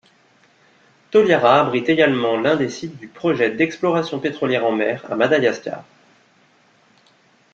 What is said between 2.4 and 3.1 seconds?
des sites du